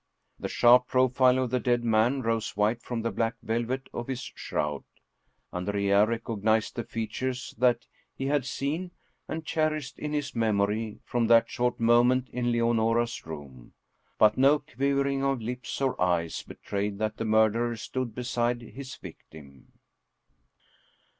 The 0.39 0.49
sharp 0.49 0.87
profile 0.87 1.37
of 1.37 1.51
the 1.51 1.59
dead 1.59 1.83
man 1.83 2.23
rose 2.23 2.57
white 2.57 2.81
from 2.81 3.03
the 3.03 3.11
black 3.11 3.35
velvet 3.43 3.87
of 3.93 4.07
his 4.07 4.23
shroud. 4.35 4.83
Andrea 5.53 6.07
recognized 6.07 6.75
the 6.75 6.83
fea 6.83 7.05
tures 7.07 7.55
that 7.57 7.85
he 8.15 8.25
had 8.25 8.43
seen, 8.43 8.89
and 9.27 9.45
cherished 9.45 9.99
in 9.99 10.11
his 10.11 10.35
memory, 10.35 10.97
from 11.05 11.27
that 11.27 11.51
short 11.51 11.79
moment 11.79 12.29
in 12.29 12.51
Leonora's 12.51 13.27
room. 13.27 13.73
But 14.17 14.39
no 14.39 14.57
quivering 14.57 15.23
of 15.23 15.39
lips 15.39 15.79
or 15.79 16.01
eyes 16.01 16.41
betrayed 16.41 16.97
that 16.97 17.17
the 17.17 17.25
murderer 17.25 17.75
stood 17.75 18.15
beside 18.15 18.63
his 18.63 18.95
victim. 18.95 19.71